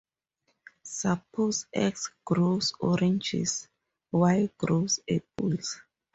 [0.81, 3.67] Suppose X grows oranges,
[4.11, 5.79] Y grows apples.